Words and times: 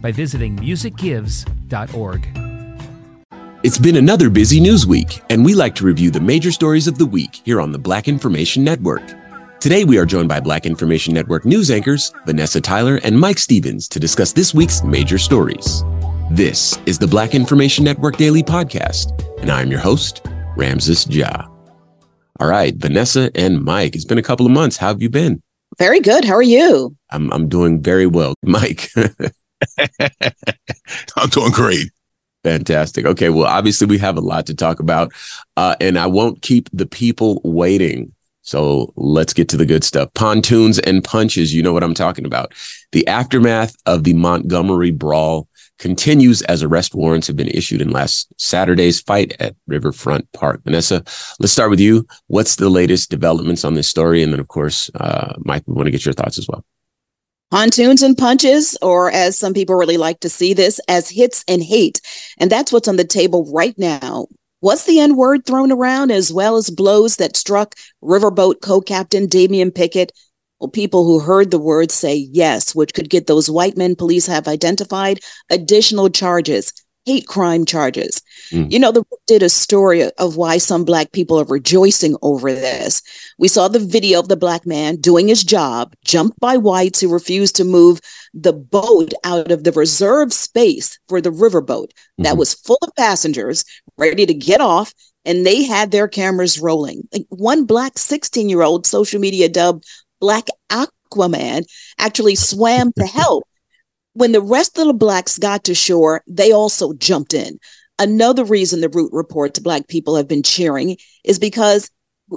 by 0.00 0.12
visiting 0.12 0.56
musicgives.org. 0.56 2.28
It's 3.64 3.78
been 3.78 3.96
another 3.96 4.30
busy 4.30 4.60
news 4.60 4.86
week, 4.86 5.20
and 5.30 5.44
we 5.44 5.52
like 5.52 5.74
to 5.76 5.84
review 5.84 6.12
the 6.12 6.20
major 6.20 6.52
stories 6.52 6.86
of 6.86 6.96
the 6.96 7.06
week 7.06 7.40
here 7.44 7.60
on 7.60 7.72
the 7.72 7.78
Black 7.78 8.06
Information 8.06 8.62
Network. 8.62 9.02
Today, 9.58 9.82
we 9.82 9.98
are 9.98 10.06
joined 10.06 10.28
by 10.28 10.38
Black 10.38 10.64
Information 10.64 11.12
Network 11.12 11.44
news 11.44 11.68
anchors 11.68 12.12
Vanessa 12.24 12.60
Tyler 12.60 13.00
and 13.02 13.18
Mike 13.18 13.38
Stevens 13.38 13.88
to 13.88 13.98
discuss 13.98 14.32
this 14.32 14.54
week's 14.54 14.84
major 14.84 15.18
stories. 15.18 15.82
This 16.30 16.78
is 16.86 17.00
the 17.00 17.08
Black 17.08 17.34
Information 17.34 17.84
Network 17.84 18.16
Daily 18.16 18.44
Podcast, 18.44 19.20
and 19.40 19.50
I'm 19.50 19.72
your 19.72 19.80
host, 19.80 20.24
Ramses 20.56 21.08
Ja. 21.08 21.48
All 22.38 22.46
right, 22.46 22.76
Vanessa 22.76 23.32
and 23.34 23.64
Mike, 23.64 23.96
it's 23.96 24.04
been 24.04 24.18
a 24.18 24.22
couple 24.22 24.46
of 24.46 24.52
months. 24.52 24.76
How 24.76 24.86
have 24.88 25.02
you 25.02 25.10
been? 25.10 25.42
Very 25.78 25.98
good. 25.98 26.24
How 26.24 26.34
are 26.34 26.42
you? 26.42 26.96
I'm, 27.10 27.32
I'm 27.32 27.48
doing 27.48 27.82
very 27.82 28.06
well. 28.06 28.34
Mike. 28.44 28.90
I'm 31.16 31.28
doing 31.30 31.52
great. 31.52 31.90
Fantastic. 32.44 33.04
Okay. 33.04 33.30
Well, 33.30 33.46
obviously, 33.46 33.86
we 33.86 33.98
have 33.98 34.16
a 34.16 34.22
lot 34.22 34.46
to 34.46 34.54
talk 34.54 34.80
about, 34.80 35.12
uh, 35.56 35.76
and 35.80 35.98
I 35.98 36.06
won't 36.06 36.42
keep 36.42 36.68
the 36.72 36.86
people 36.86 37.40
waiting. 37.44 38.14
So 38.42 38.92
let's 38.96 39.34
get 39.34 39.48
to 39.50 39.58
the 39.58 39.66
good 39.66 39.84
stuff. 39.84 40.12
Pontoons 40.14 40.78
and 40.78 41.04
punches. 41.04 41.52
You 41.52 41.62
know 41.62 41.72
what 41.72 41.82
I'm 41.82 41.94
talking 41.94 42.24
about. 42.24 42.54
The 42.92 43.06
aftermath 43.06 43.76
of 43.84 44.04
the 44.04 44.14
Montgomery 44.14 44.90
brawl 44.90 45.48
continues 45.78 46.42
as 46.42 46.62
arrest 46.62 46.94
warrants 46.94 47.26
have 47.26 47.36
been 47.36 47.48
issued 47.48 47.82
in 47.82 47.90
last 47.90 48.32
Saturday's 48.38 49.00
fight 49.00 49.34
at 49.38 49.54
Riverfront 49.66 50.30
Park. 50.32 50.62
Vanessa, 50.64 51.04
let's 51.40 51.52
start 51.52 51.70
with 51.70 51.80
you. 51.80 52.06
What's 52.28 52.56
the 52.56 52.70
latest 52.70 53.10
developments 53.10 53.64
on 53.64 53.74
this 53.74 53.88
story? 53.88 54.22
And 54.22 54.32
then, 54.32 54.40
of 54.40 54.48
course, 54.48 54.90
uh, 54.94 55.34
Mike, 55.40 55.64
we 55.66 55.74
want 55.74 55.86
to 55.86 55.92
get 55.92 56.04
your 56.04 56.14
thoughts 56.14 56.38
as 56.38 56.48
well. 56.48 56.64
Pontoons 57.50 58.02
and 58.02 58.16
punches, 58.16 58.76
or 58.82 59.10
as 59.10 59.38
some 59.38 59.54
people 59.54 59.74
really 59.74 59.96
like 59.96 60.20
to 60.20 60.28
see 60.28 60.52
this, 60.52 60.78
as 60.86 61.08
hits 61.08 61.44
and 61.48 61.62
hate. 61.62 62.00
And 62.38 62.50
that's 62.50 62.72
what's 62.72 62.88
on 62.88 62.96
the 62.96 63.04
table 63.04 63.50
right 63.52 63.74
now. 63.78 64.26
Was 64.60 64.84
the 64.84 65.00
N 65.00 65.16
word 65.16 65.46
thrown 65.46 65.72
around 65.72 66.10
as 66.10 66.32
well 66.32 66.56
as 66.56 66.68
blows 66.68 67.16
that 67.16 67.36
struck 67.36 67.74
Riverboat 68.02 68.60
co 68.60 68.80
captain 68.80 69.26
Damian 69.26 69.70
Pickett? 69.70 70.12
Well, 70.60 70.68
people 70.68 71.04
who 71.06 71.20
heard 71.20 71.50
the 71.50 71.58
word 71.58 71.90
say 71.90 72.16
yes, 72.16 72.74
which 72.74 72.92
could 72.92 73.08
get 73.08 73.28
those 73.28 73.48
white 73.48 73.76
men 73.76 73.94
police 73.96 74.26
have 74.26 74.48
identified 74.48 75.20
additional 75.48 76.10
charges 76.10 76.72
hate 77.08 77.26
crime 77.26 77.64
charges. 77.64 78.20
Mm. 78.50 78.70
You 78.70 78.78
know, 78.78 78.92
the 78.92 79.02
did 79.26 79.42
a 79.42 79.48
story 79.48 80.02
of 80.02 80.36
why 80.36 80.58
some 80.58 80.84
black 80.84 81.12
people 81.12 81.40
are 81.40 81.44
rejoicing 81.44 82.16
over 82.22 82.52
this. 82.52 83.02
We 83.38 83.48
saw 83.48 83.68
the 83.68 83.78
video 83.78 84.20
of 84.20 84.28
the 84.28 84.36
black 84.36 84.66
man 84.66 84.96
doing 84.96 85.28
his 85.28 85.44
job, 85.44 85.94
jumped 86.04 86.38
by 86.40 86.56
whites 86.56 87.00
who 87.00 87.12
refused 87.12 87.56
to 87.56 87.64
move 87.64 88.00
the 88.34 88.52
boat 88.52 89.12
out 89.24 89.50
of 89.50 89.64
the 89.64 89.72
reserved 89.72 90.32
space 90.32 90.98
for 91.08 91.20
the 91.20 91.30
riverboat 91.30 91.88
mm-hmm. 91.88 92.24
that 92.24 92.36
was 92.36 92.54
full 92.54 92.78
of 92.82 92.94
passengers 92.96 93.64
ready 93.96 94.26
to 94.26 94.34
get 94.34 94.60
off 94.60 94.92
and 95.24 95.46
they 95.46 95.62
had 95.62 95.90
their 95.90 96.08
cameras 96.08 96.58
rolling. 96.58 97.06
Like 97.12 97.26
one 97.30 97.64
black 97.64 97.98
16 97.98 98.48
year 98.48 98.62
old 98.62 98.86
social 98.86 99.20
media 99.20 99.48
dubbed 99.48 99.84
Black 100.20 100.48
Aquaman 100.70 101.64
actually 101.98 102.34
swam 102.34 102.92
to 102.98 103.06
help 103.06 103.47
when 104.18 104.32
the 104.32 104.42
rest 104.42 104.76
of 104.78 104.86
the 104.88 104.92
blacks 104.92 105.38
got 105.38 105.62
to 105.64 105.74
shore, 105.76 106.24
they 106.26 106.50
also 106.50 106.92
jumped 106.94 107.32
in. 107.32 107.56
Another 108.00 108.44
reason 108.44 108.80
the 108.80 108.88
Root 108.88 109.12
reports 109.12 109.60
black 109.60 109.86
people 109.86 110.16
have 110.16 110.26
been 110.26 110.42
cheering 110.42 110.96
is 111.24 111.38
because 111.38 111.88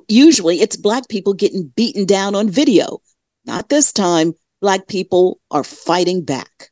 usually 0.07 0.61
it's 0.61 0.77
black 0.77 1.09
people 1.09 1.33
getting 1.33 1.73
beaten 1.75 2.05
down 2.05 2.35
on 2.35 2.49
video. 2.49 2.99
Not 3.45 3.69
this 3.69 3.91
time. 3.91 4.33
Black 4.61 4.87
people 4.87 5.39
are 5.49 5.63
fighting 5.63 6.23
back. 6.23 6.69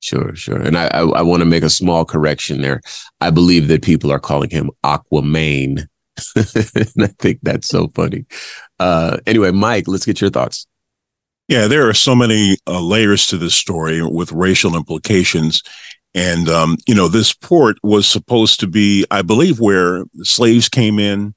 Sure, 0.00 0.34
sure. 0.34 0.58
And 0.58 0.78
I, 0.78 0.86
I, 0.86 1.00
I 1.02 1.22
want 1.22 1.40
to 1.40 1.46
make 1.46 1.62
a 1.62 1.68
small 1.68 2.06
correction 2.06 2.62
there. 2.62 2.80
I 3.20 3.28
believe 3.28 3.68
that 3.68 3.82
people 3.82 4.10
are 4.10 4.18
calling 4.18 4.48
him 4.48 4.70
Aquaman. 4.82 5.86
and 6.34 7.04
I 7.04 7.08
think 7.18 7.40
that's 7.42 7.68
so 7.68 7.88
funny. 7.94 8.24
Uh, 8.78 9.18
anyway, 9.26 9.50
Mike, 9.50 9.86
let's 9.86 10.06
get 10.06 10.22
your 10.22 10.30
thoughts. 10.30 10.66
Yeah, 11.50 11.66
there 11.66 11.88
are 11.88 11.94
so 11.94 12.14
many 12.14 12.58
uh, 12.68 12.80
layers 12.80 13.26
to 13.26 13.36
this 13.36 13.56
story 13.56 14.00
with 14.02 14.30
racial 14.30 14.76
implications. 14.76 15.64
And, 16.14 16.48
um, 16.48 16.76
you 16.86 16.94
know, 16.94 17.08
this 17.08 17.32
port 17.32 17.76
was 17.82 18.06
supposed 18.06 18.60
to 18.60 18.68
be, 18.68 19.04
I 19.10 19.22
believe, 19.22 19.58
where 19.58 20.04
slaves 20.22 20.68
came 20.68 21.00
in. 21.00 21.34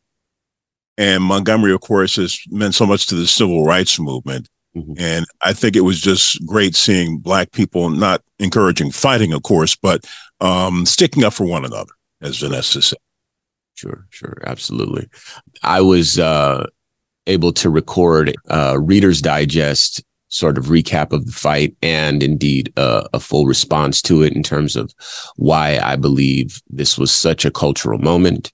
And 1.00 1.24
Montgomery, 1.24 1.74
of 1.74 1.82
course, 1.82 2.18
has 2.18 2.40
meant 2.52 2.76
so 2.76 2.86
much 2.86 3.08
to 3.08 3.16
the 3.16 3.26
civil 3.26 3.66
rights 3.66 4.00
movement. 4.00 4.48
Mm-hmm. 4.78 4.94
And 5.00 5.26
I 5.42 5.52
think 5.52 5.76
it 5.76 5.82
was 5.82 6.00
just 6.00 6.46
great 6.46 6.76
seeing 6.76 7.18
Black 7.18 7.52
people 7.52 7.90
not 7.90 8.22
encouraging 8.38 8.92
fighting, 8.92 9.34
of 9.34 9.42
course, 9.42 9.76
but 9.76 10.06
um, 10.42 10.86
sticking 10.86 11.24
up 11.24 11.34
for 11.34 11.48
one 11.48 11.66
another, 11.66 11.94
as 12.22 12.38
Vanessa 12.38 12.84
said. 12.84 13.00
Sure, 13.74 14.06
sure. 14.12 14.38
Absolutely. 14.46 15.10
I 15.64 15.82
was 15.82 16.20
uh, 16.20 16.68
able 17.28 17.54
to 17.54 17.70
record 17.70 18.36
a 18.48 18.80
Reader's 18.80 19.22
Digest 19.22 20.04
sort 20.34 20.58
of 20.58 20.66
recap 20.66 21.14
of 21.14 21.26
the 21.28 21.32
fight 21.32 21.76
and 21.84 22.24
indeed 22.24 22.74
uh, 22.76 23.08
a 23.14 23.20
full 23.20 23.46
response 23.46 24.02
to 24.02 24.24
it 24.24 24.34
in 24.34 24.42
terms 24.42 24.76
of 24.76 24.92
why 25.36 25.78
I 25.78 25.96
believe 25.96 26.60
this 26.70 26.98
was 26.98 27.14
such 27.14 27.46
a 27.46 27.52
cultural 27.52 28.00
moment 28.00 28.52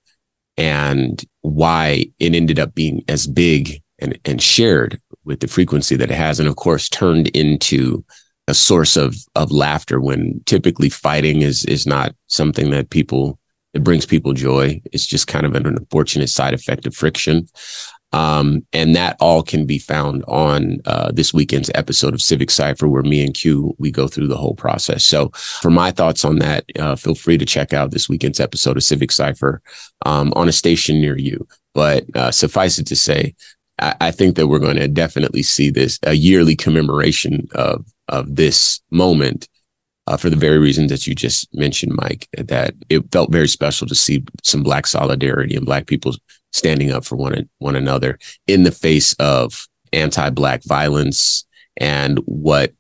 and 0.58 1.24
why 1.42 2.06
it 2.20 2.36
ended 2.36 2.60
up 2.60 2.76
being 2.76 3.02
as 3.08 3.28
big 3.28 3.82
and, 4.00 4.20
and 4.26 4.42
shared 4.42 5.00
with 5.24 5.40
the 5.40 5.48
frequency 5.48 5.96
that 5.96 6.12
it 6.12 6.16
has. 6.16 6.38
And 6.38 6.50
of 6.50 6.58
course, 6.58 6.90
turned 6.90 7.30
into 7.30 8.04
a 8.50 8.54
source 8.54 8.98
of, 8.98 9.16
of 9.36 9.52
laughter 9.52 10.02
when 10.02 10.42
typically 10.46 10.90
fighting 10.90 11.44
is, 11.44 11.64
is 11.64 11.88
not 11.88 12.14
something 12.28 12.72
that 12.72 12.90
people, 12.90 13.40
it 13.74 13.86
brings 13.86 14.06
people 14.06 14.34
joy. 14.34 14.82
It's 14.92 15.06
just 15.06 15.28
kind 15.28 15.46
of 15.46 15.56
an 15.56 15.66
unfortunate 15.66 16.30
side 16.30 16.54
effect 16.54 16.86
of 16.86 16.94
friction. 16.94 17.48
Um, 18.12 18.66
and 18.74 18.96
that 18.96 19.18
all 19.20 19.44
can 19.44 19.66
be 19.66 19.78
found 19.78 20.24
on 20.28 20.80
uh, 20.86 21.12
this 21.12 21.34
weekend's 21.34 21.70
episode 21.76 22.14
of 22.14 22.22
Civic 22.22 22.50
Cipher, 22.50 22.88
where 22.88 23.04
me 23.04 23.24
and 23.24 23.34
Q 23.34 23.76
we 23.78 23.92
go 23.92 24.08
through 24.08 24.28
the 24.28 24.38
whole 24.38 24.56
process. 24.56 25.06
So, 25.06 25.30
for 25.62 25.70
my 25.70 25.92
thoughts 25.92 26.26
on 26.26 26.40
that, 26.40 26.66
uh, 26.80 26.96
feel 26.96 27.14
free 27.14 27.38
to 27.38 27.46
check 27.46 27.72
out 27.72 27.92
this 27.92 28.10
weekend's 28.10 28.40
episode 28.40 28.78
of 28.78 28.84
Civic 28.84 29.12
Cipher 29.12 29.62
um, 30.06 30.34
on 30.36 30.50
a 30.50 30.54
station 30.54 31.00
near 31.00 31.18
you. 31.18 31.48
But 31.76 32.06
uh, 32.16 32.32
suffice 32.32 32.80
it 32.80 32.88
to 32.88 32.96
say, 32.96 33.36
I, 33.80 33.96
I 34.02 34.12
think 34.12 34.36
that 34.36 34.48
we're 34.48 34.60
going 34.60 34.78
to 34.78 34.88
definitely 34.88 35.44
see 35.44 35.70
this 35.70 36.00
a 36.04 36.14
yearly 36.14 36.56
commemoration 36.56 37.48
of 37.54 37.86
of 38.08 38.36
this 38.36 38.82
moment 38.90 39.48
uh, 40.10 40.18
for 40.18 40.32
the 40.32 40.36
very 40.36 40.58
reasons 40.58 40.90
that 40.90 41.06
you 41.06 41.14
just 41.14 41.48
mentioned, 41.54 41.94
Mike, 41.96 42.28
that 42.36 42.74
it 42.90 43.04
felt 43.12 43.32
very 43.32 43.48
special 43.48 43.86
to 43.86 43.94
see 43.94 44.24
some 44.44 44.64
Black 44.64 44.88
solidarity 44.88 45.56
and 45.56 45.68
Black 45.68 45.86
people 45.86 46.16
standing 46.52 46.92
up 46.92 47.06
for 47.06 47.16
one, 47.16 47.50
one 47.60 47.76
another 47.76 48.18
in 48.48 48.64
the 48.64 48.72
face 48.72 49.14
of 49.14 49.68
anti 49.94 50.30
Black 50.30 50.64
violence 50.64 51.46
and 51.78 52.20
what 52.26 52.74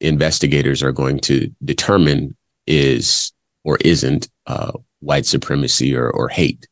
investigators 0.00 0.82
are 0.82 0.92
going 0.92 1.18
to 1.20 1.50
determine 1.64 2.36
is 2.66 3.32
or 3.64 3.78
isn't 3.84 4.28
uh, 4.46 4.72
white 5.00 5.26
supremacy 5.26 5.94
or, 5.94 6.10
or 6.10 6.28
hate. 6.28 6.66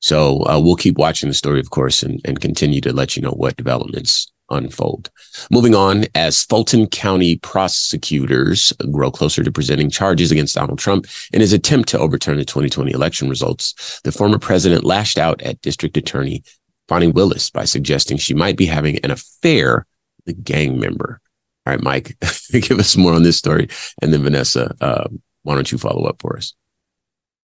So 0.00 0.44
uh, 0.46 0.60
we'll 0.60 0.76
keep 0.76 0.98
watching 0.98 1.28
the 1.28 1.34
story, 1.34 1.60
of 1.60 1.70
course, 1.70 2.02
and, 2.02 2.20
and 2.24 2.40
continue 2.40 2.80
to 2.82 2.92
let 2.92 3.16
you 3.16 3.22
know 3.22 3.30
what 3.30 3.56
developments 3.56 4.30
unfold. 4.50 5.10
Moving 5.50 5.74
on, 5.74 6.04
as 6.14 6.44
Fulton 6.44 6.86
County 6.86 7.36
prosecutors 7.36 8.72
grow 8.90 9.10
closer 9.10 9.42
to 9.42 9.52
presenting 9.52 9.90
charges 9.90 10.30
against 10.30 10.54
Donald 10.54 10.78
Trump 10.78 11.06
in 11.32 11.40
his 11.40 11.52
attempt 11.52 11.88
to 11.90 11.98
overturn 11.98 12.38
the 12.38 12.44
2020 12.44 12.92
election 12.92 13.28
results, 13.28 14.00
the 14.04 14.12
former 14.12 14.38
president 14.38 14.84
lashed 14.84 15.18
out 15.18 15.40
at 15.42 15.60
District 15.62 15.96
Attorney 15.96 16.42
Fani 16.88 17.08
Willis 17.08 17.50
by 17.50 17.64
suggesting 17.64 18.16
she 18.16 18.34
might 18.34 18.56
be 18.56 18.66
having 18.66 18.98
an 18.98 19.10
affair 19.10 19.86
with 20.24 20.36
a 20.36 20.40
gang 20.40 20.78
member. 20.78 21.20
All 21.66 21.72
right, 21.72 21.82
Mike, 21.82 22.16
give 22.52 22.78
us 22.78 22.96
more 22.96 23.14
on 23.14 23.22
this 23.22 23.38
story. 23.38 23.68
And 24.02 24.12
then 24.12 24.22
Vanessa, 24.22 24.74
uh, 24.80 25.08
why 25.42 25.54
don't 25.54 25.72
you 25.72 25.78
follow 25.78 26.04
up 26.04 26.20
for 26.20 26.36
us? 26.36 26.54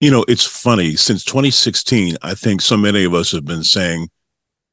You 0.00 0.10
know, 0.10 0.24
it's 0.28 0.46
funny. 0.46 0.96
Since 0.96 1.24
2016, 1.24 2.16
I 2.22 2.34
think 2.34 2.60
so 2.60 2.76
many 2.76 3.04
of 3.04 3.14
us 3.14 3.32
have 3.32 3.44
been 3.44 3.64
saying, 3.64 4.08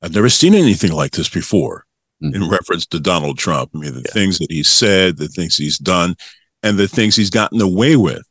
I've 0.01 0.13
never 0.13 0.29
seen 0.29 0.53
anything 0.53 0.91
like 0.91 1.12
this 1.12 1.27
before 1.27 1.87
mm-hmm. 2.21 2.35
in 2.35 2.49
reference 2.49 2.85
to 2.87 2.99
Donald 2.99 3.37
Trump. 3.37 3.71
I 3.73 3.79
mean, 3.79 3.93
the 3.93 4.03
yeah. 4.05 4.13
things 4.13 4.39
that 4.39 4.51
he 4.51 4.63
said, 4.63 5.17
the 5.17 5.27
things 5.27 5.55
he's 5.55 5.77
done, 5.77 6.15
and 6.63 6.77
the 6.77 6.87
things 6.87 7.15
he's 7.15 7.29
gotten 7.29 7.61
away 7.61 7.95
with. 7.95 8.23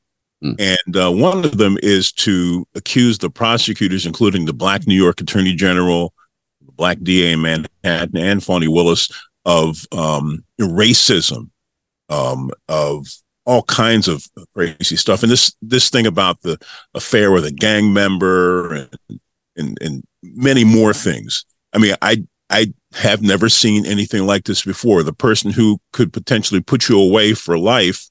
Mm-hmm. 0.44 0.54
And 0.58 0.96
uh, 0.96 1.10
one 1.10 1.44
of 1.44 1.58
them 1.58 1.78
is 1.82 2.12
to 2.12 2.66
accuse 2.74 3.18
the 3.18 3.30
prosecutors, 3.30 4.06
including 4.06 4.44
the 4.44 4.52
Black 4.52 4.86
New 4.86 4.94
York 4.94 5.20
Attorney 5.20 5.54
General, 5.54 6.12
the 6.64 6.72
Black 6.72 6.98
DA 7.02 7.32
in 7.32 7.42
Manhattan, 7.42 8.16
and 8.16 8.42
Fani 8.42 8.68
Willis, 8.68 9.10
of 9.44 9.86
um, 9.92 10.44
racism, 10.60 11.50
um, 12.08 12.50
of 12.68 13.06
all 13.46 13.62
kinds 13.62 14.08
of 14.08 14.26
crazy 14.54 14.96
stuff. 14.96 15.22
And 15.22 15.30
this 15.30 15.54
this 15.62 15.88
thing 15.88 16.06
about 16.06 16.42
the 16.42 16.58
affair 16.94 17.30
with 17.30 17.44
a 17.46 17.52
gang 17.52 17.92
member 17.92 18.74
and 18.74 19.20
and, 19.56 19.78
and 19.80 20.04
many 20.22 20.64
more 20.64 20.92
things. 20.92 21.46
I 21.72 21.78
mean, 21.78 21.94
I 22.02 22.24
I 22.50 22.72
have 22.94 23.22
never 23.22 23.48
seen 23.48 23.86
anything 23.86 24.24
like 24.26 24.44
this 24.44 24.64
before. 24.64 25.02
The 25.02 25.12
person 25.12 25.50
who 25.50 25.78
could 25.92 26.12
potentially 26.12 26.60
put 26.60 26.88
you 26.88 27.00
away 27.00 27.34
for 27.34 27.58
life, 27.58 28.08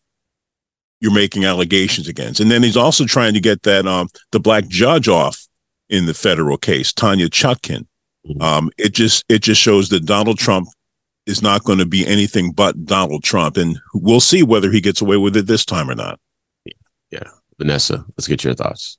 you're 1.00 1.14
making 1.14 1.46
allegations 1.46 2.08
against. 2.08 2.40
And 2.40 2.52
then 2.52 2.64
he's 2.64 2.78
also 2.78 3.06
trying 3.06 3.34
to 3.34 3.40
get 3.40 3.64
that 3.64 3.88
um 3.88 4.10
the 4.32 4.40
black 4.40 4.68
judge 4.68 5.08
off 5.08 5.48
in 5.90 6.06
the 6.06 6.14
federal 6.14 6.58
case, 6.58 6.92
Tanya 6.92 7.30
Chutkan. 7.30 7.86
Mm-hmm. 8.28 8.42
Um, 8.42 8.72
it 8.78 8.94
just 8.94 9.24
it 9.30 9.40
just 9.40 9.62
shows 9.62 9.90
that 9.90 10.06
Donald 10.06 10.40
Trump 10.40 10.68
is 11.26 11.42
not 11.42 11.64
going 11.64 11.80
to 11.80 11.86
be 11.86 12.06
anything 12.06 12.52
but 12.52 12.86
Donald 12.86 13.24
Trump, 13.24 13.58
and 13.58 13.80
we'll 13.94 14.20
see 14.20 14.44
whether 14.44 14.72
he 14.72 14.82
gets 14.82 15.02
away 15.02 15.18
with 15.18 15.36
it 15.38 15.48
this 15.48 15.66
time 15.66 15.90
or 15.90 15.96
not. 15.96 16.20
Yeah, 17.12 17.30
Vanessa, 17.58 18.04
let's 18.18 18.28
get 18.28 18.44
your 18.44 18.56
thoughts. 18.56 18.98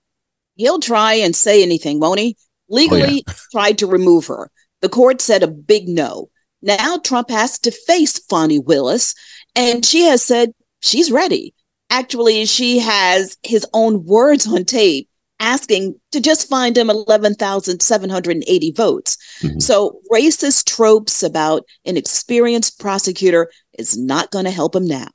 He'll 0.54 0.80
try 0.80 1.14
and 1.14 1.34
say 1.34 1.62
anything, 1.62 2.00
won't 2.00 2.20
he? 2.20 2.36
Legally, 2.68 3.02
oh, 3.02 3.08
yeah. 3.26 3.34
tried 3.52 3.78
to 3.78 3.86
remove 3.86 4.26
her. 4.26 4.50
The 4.82 4.88
court 4.88 5.20
said 5.20 5.42
a 5.42 5.48
big 5.48 5.88
no. 5.88 6.28
Now 6.62 6.98
Trump 6.98 7.30
has 7.30 7.58
to 7.60 7.70
face 7.70 8.18
Fani 8.18 8.58
Willis, 8.58 9.14
and 9.54 9.84
she 9.84 10.02
has 10.02 10.22
said 10.22 10.52
she's 10.80 11.10
ready. 11.10 11.54
Actually, 11.90 12.44
she 12.46 12.78
has 12.78 13.36
his 13.42 13.66
own 13.72 14.04
words 14.04 14.46
on 14.46 14.64
tape 14.64 15.08
asking 15.38 15.94
to 16.12 16.20
just 16.20 16.48
find 16.48 16.76
him 16.76 16.90
11,780 16.90 18.72
votes. 18.72 19.16
Mm-hmm. 19.40 19.60
So, 19.60 20.00
racist 20.10 20.64
tropes 20.64 21.22
about 21.22 21.64
an 21.84 21.96
experienced 21.96 22.80
prosecutor 22.80 23.50
is 23.78 23.96
not 23.96 24.30
going 24.30 24.46
to 24.46 24.50
help 24.50 24.74
him 24.74 24.86
now. 24.86 25.08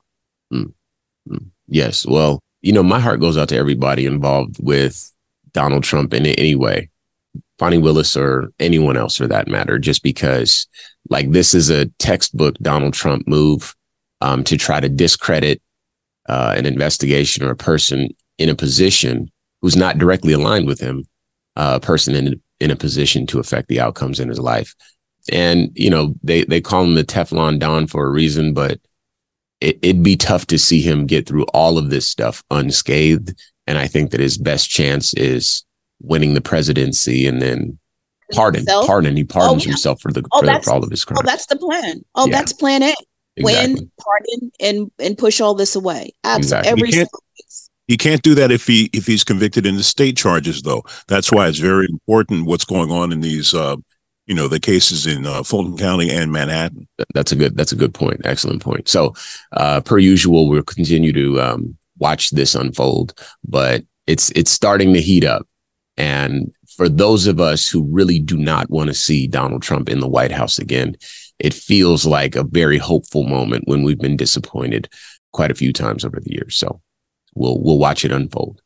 Mm-hmm. 0.52 1.36
Yes. 1.66 2.06
Well, 2.06 2.40
you 2.60 2.72
know, 2.72 2.82
my 2.82 3.00
heart 3.00 3.20
goes 3.20 3.36
out 3.36 3.48
to 3.50 3.56
everybody 3.56 4.06
involved 4.06 4.56
with 4.60 5.10
Donald 5.52 5.84
Trump 5.84 6.14
in 6.14 6.26
any 6.26 6.54
way. 6.54 6.88
Fani 7.58 7.78
Willis 7.78 8.16
or 8.16 8.52
anyone 8.58 8.96
else 8.96 9.16
for 9.16 9.26
that 9.26 9.48
matter, 9.48 9.78
just 9.78 10.02
because 10.02 10.66
like 11.08 11.30
this 11.30 11.54
is 11.54 11.70
a 11.70 11.86
textbook 11.98 12.56
Donald 12.58 12.94
Trump 12.94 13.26
move 13.26 13.74
um, 14.20 14.44
to 14.44 14.56
try 14.56 14.80
to 14.80 14.88
discredit 14.88 15.60
uh, 16.28 16.54
an 16.56 16.66
investigation 16.66 17.44
or 17.44 17.50
a 17.50 17.56
person 17.56 18.08
in 18.38 18.48
a 18.48 18.54
position 18.54 19.30
who's 19.60 19.76
not 19.76 19.98
directly 19.98 20.32
aligned 20.32 20.66
with 20.66 20.80
him, 20.80 21.04
uh, 21.56 21.78
a 21.80 21.84
person 21.84 22.14
in 22.14 22.40
in 22.60 22.70
a 22.70 22.76
position 22.76 23.26
to 23.26 23.40
affect 23.40 23.68
the 23.68 23.80
outcomes 23.80 24.20
in 24.20 24.28
his 24.28 24.38
life. 24.38 24.74
And 25.30 25.70
you 25.74 25.90
know 25.90 26.14
they 26.22 26.44
they 26.44 26.60
call 26.60 26.84
him 26.84 26.94
the 26.94 27.04
Teflon 27.04 27.58
Don 27.58 27.86
for 27.86 28.06
a 28.06 28.10
reason, 28.10 28.54
but 28.54 28.80
it, 29.60 29.78
it'd 29.82 30.02
be 30.02 30.16
tough 30.16 30.46
to 30.48 30.58
see 30.58 30.80
him 30.80 31.06
get 31.06 31.26
through 31.26 31.44
all 31.54 31.78
of 31.78 31.90
this 31.90 32.06
stuff 32.06 32.42
unscathed. 32.50 33.34
And 33.66 33.78
I 33.78 33.86
think 33.86 34.10
that 34.10 34.20
his 34.20 34.36
best 34.36 34.68
chance 34.68 35.14
is 35.14 35.64
winning 36.02 36.34
the 36.34 36.40
presidency 36.40 37.26
and 37.26 37.40
then 37.40 37.78
pardon, 38.32 38.60
himself? 38.60 38.86
pardon. 38.86 39.16
He 39.16 39.24
pardons 39.24 39.62
oh, 39.62 39.66
yeah. 39.66 39.72
himself 39.72 40.00
for 40.00 40.12
the, 40.12 40.24
oh, 40.32 40.40
for, 40.40 40.62
for, 40.62 40.72
all 40.72 40.84
of 40.84 40.90
his 40.90 41.04
crimes. 41.04 41.20
Oh, 41.22 41.26
that's 41.26 41.46
the 41.46 41.56
plan. 41.56 42.04
Oh, 42.14 42.26
yeah. 42.26 42.36
that's 42.36 42.52
plan 42.52 42.82
A. 42.82 42.94
Exactly. 43.36 43.74
Win, 43.74 43.90
pardon, 43.98 44.52
and 44.60 44.90
and 44.98 45.16
push 45.16 45.40
all 45.40 45.54
this 45.54 45.74
away. 45.74 46.12
Absolutely. 46.22 46.68
Exactly. 46.68 46.70
Every 46.70 46.90
can't, 46.90 47.08
he 47.88 47.96
can't 47.96 48.22
do 48.22 48.34
that 48.34 48.50
if 48.50 48.66
he 48.66 48.90
if 48.92 49.06
he's 49.06 49.24
convicted 49.24 49.64
in 49.64 49.76
the 49.76 49.82
state 49.82 50.18
charges, 50.18 50.62
though. 50.62 50.84
That's 51.08 51.32
why 51.32 51.48
it's 51.48 51.58
very 51.58 51.86
important 51.88 52.46
what's 52.46 52.66
going 52.66 52.90
on 52.90 53.10
in 53.10 53.22
these 53.22 53.54
uh, 53.54 53.76
you 54.26 54.34
know 54.34 54.48
the 54.48 54.60
cases 54.60 55.06
in 55.06 55.26
uh, 55.26 55.42
Fulton 55.42 55.76
County 55.76 56.10
and 56.10 56.30
Manhattan. 56.30 56.86
That's 57.14 57.32
a 57.32 57.36
good. 57.36 57.56
That's 57.56 57.72
a 57.72 57.76
good 57.76 57.94
point. 57.94 58.20
Excellent 58.24 58.62
point. 58.62 58.88
So, 58.88 59.14
uh, 59.52 59.80
per 59.80 59.98
usual, 59.98 60.48
we'll 60.48 60.62
continue 60.62 61.12
to 61.12 61.40
um, 61.40 61.76
watch 61.98 62.30
this 62.30 62.54
unfold, 62.54 63.14
but 63.44 63.82
it's 64.06 64.30
it's 64.32 64.50
starting 64.50 64.92
to 64.94 65.00
heat 65.00 65.24
up. 65.24 65.46
And 65.96 66.52
for 66.76 66.88
those 66.88 67.26
of 67.26 67.40
us 67.40 67.68
who 67.68 67.86
really 67.90 68.18
do 68.18 68.36
not 68.36 68.70
want 68.70 68.88
to 68.88 68.94
see 68.94 69.26
Donald 69.26 69.62
Trump 69.62 69.88
in 69.88 70.00
the 70.00 70.08
White 70.08 70.32
House 70.32 70.58
again, 70.58 70.96
it 71.38 71.52
feels 71.52 72.06
like 72.06 72.34
a 72.34 72.44
very 72.44 72.78
hopeful 72.78 73.24
moment 73.24 73.64
when 73.66 73.82
we've 73.82 73.98
been 73.98 74.16
disappointed 74.16 74.88
quite 75.32 75.50
a 75.50 75.56
few 75.56 75.72
times 75.72 76.04
over 76.04 76.20
the 76.20 76.32
years. 76.32 76.56
So 76.56 76.80
we'll 77.34 77.60
we'll 77.60 77.78
watch 77.78 78.04
it 78.04 78.12
unfold. 78.12 78.62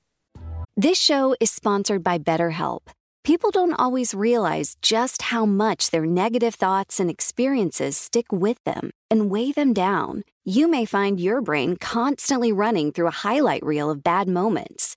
This 0.77 1.01
show 1.01 1.35
is 1.41 1.51
sponsored 1.51 2.03
by 2.03 2.19
BetterHelp. 2.19 2.89
People 3.25 3.51
don't 3.51 3.73
always 3.73 4.15
realize 4.15 4.77
just 4.83 5.23
how 5.23 5.45
much 5.45 5.91
their 5.91 6.07
negative 6.07 6.55
thoughts 6.55 7.01
and 7.01 7.11
experiences 7.11 7.97
stick 7.97 8.27
with 8.31 8.63
them 8.65 8.91
and 9.11 9.31
weigh 9.31 9.51
them 9.51 9.73
down. 9.73 10.23
You 10.45 10.69
may 10.69 10.85
find 10.85 11.19
your 11.19 11.41
brain 11.41 11.77
constantly 11.77 12.53
running 12.53 12.93
through 12.93 13.09
a 13.09 13.23
highlight 13.27 13.65
reel 13.65 13.91
of 13.91 14.05
bad 14.05 14.29
moments 14.29 14.97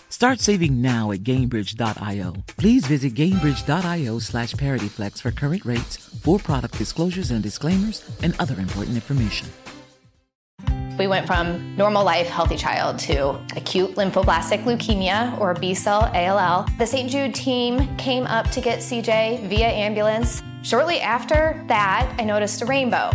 Start 0.21 0.39
saving 0.39 0.83
now 0.83 1.11
at 1.11 1.21
Gainbridge.io. 1.21 2.43
Please 2.55 2.85
visit 2.85 3.15
Gainbridge.io 3.15 4.19
slash 4.19 4.53
ParityFlex 4.53 5.19
for 5.19 5.31
current 5.31 5.65
rates, 5.65 5.97
for 5.97 6.37
product 6.37 6.77
disclosures 6.77 7.31
and 7.31 7.41
disclaimers, 7.41 8.07
and 8.21 8.35
other 8.39 8.53
important 8.59 8.93
information. 8.93 9.47
We 10.99 11.07
went 11.07 11.25
from 11.25 11.75
normal 11.75 12.05
life, 12.05 12.27
healthy 12.27 12.55
child 12.55 12.99
to 12.99 13.29
acute 13.55 13.95
lymphoblastic 13.95 14.63
leukemia 14.63 15.39
or 15.39 15.55
B 15.55 15.73
cell 15.73 16.11
ALL. 16.13 16.67
The 16.77 16.85
St. 16.85 17.09
Jude 17.09 17.33
team 17.33 17.97
came 17.97 18.27
up 18.27 18.47
to 18.51 18.61
get 18.61 18.77
CJ 18.77 19.47
via 19.47 19.69
ambulance. 19.69 20.43
Shortly 20.61 20.99
after 20.99 21.65
that, 21.67 22.15
I 22.19 22.25
noticed 22.25 22.61
a 22.61 22.67
rainbow. 22.67 23.09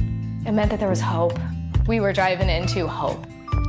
It 0.44 0.50
meant 0.50 0.72
that 0.72 0.80
there 0.80 0.90
was 0.90 1.02
hope. 1.02 1.38
We 1.86 2.00
were 2.00 2.12
driving 2.12 2.48
into 2.48 2.88
hope. 2.88 3.24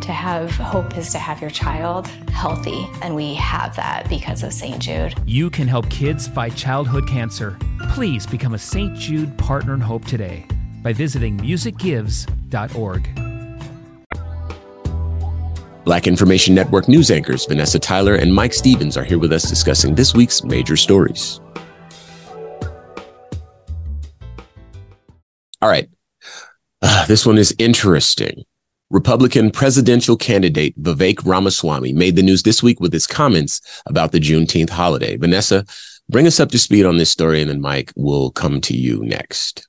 To 0.08 0.14
have 0.14 0.52
hope 0.52 0.98
is 0.98 1.12
to 1.12 1.20
have 1.20 1.42
your 1.42 1.50
child 1.50 2.08
healthy, 2.32 2.88
and 3.02 3.14
we 3.14 3.34
have 3.34 3.76
that 3.76 4.08
because 4.08 4.42
of 4.42 4.54
St. 4.54 4.80
Jude. 4.80 5.14
You 5.26 5.50
can 5.50 5.68
help 5.68 5.90
kids 5.90 6.30
fight 6.30 6.56
childhood 6.56 7.06
cancer. 7.10 7.58
Please 7.90 8.26
become 8.26 8.54
a 8.54 8.58
St. 8.58 8.96
Jude 8.96 9.38
Partner 9.38 9.74
in 9.74 9.82
Hope 9.82 10.06
today 10.06 10.46
by 10.82 10.94
visiting 10.94 11.38
musicgives.org. 11.40 13.16
Black 15.84 16.08
Information 16.08 16.56
Network 16.56 16.88
news 16.88 17.12
anchors 17.12 17.46
Vanessa 17.46 17.78
Tyler 17.78 18.16
and 18.16 18.34
Mike 18.34 18.54
Stevens 18.54 18.96
are 18.96 19.04
here 19.04 19.20
with 19.20 19.34
us 19.34 19.44
discussing 19.50 19.94
this 19.94 20.14
week's 20.14 20.42
major 20.42 20.78
stories. 20.78 21.42
All 25.62 25.68
right. 25.68 25.90
Uh, 26.82 27.06
this 27.08 27.26
one 27.26 27.38
is 27.38 27.54
interesting. 27.60 28.46
Republican 28.90 29.52
presidential 29.52 30.16
candidate 30.16 30.82
Vivek 30.82 31.26
Ramaswamy 31.26 31.94
made 31.94 32.16
the 32.16 32.24
news 32.24 32.44
this 32.44 32.64
week 32.64 32.80
with 32.80 32.94
his 32.94 33.06
comments 33.06 33.62
about 33.86 34.12
the 34.12 34.20
Juneteenth 34.20 34.70
holiday. 34.70 35.18
Vanessa, 35.18 35.66
bring 36.10 36.26
us 36.26 36.40
up 36.40 36.50
to 36.52 36.60
speed 36.60 36.86
on 36.86 36.98
this 36.98 37.12
story, 37.12 37.42
and 37.42 37.50
then 37.50 37.60
Mike 37.60 37.92
will 37.96 38.32
come 38.32 38.62
to 38.62 38.76
you 38.76 39.04
next. 39.04 39.68